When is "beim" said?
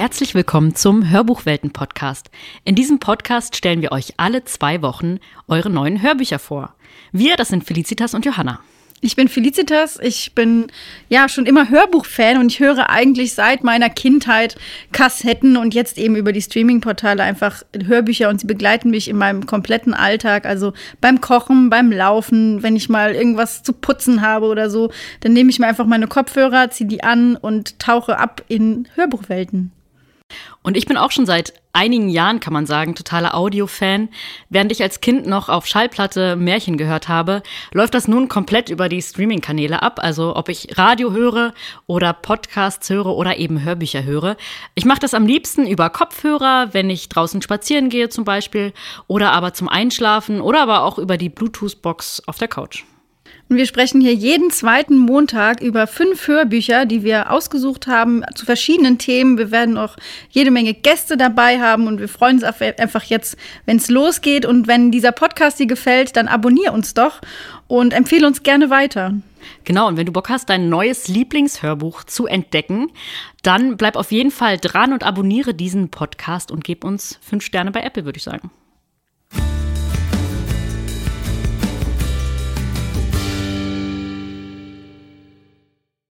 21.02-21.20, 21.68-21.92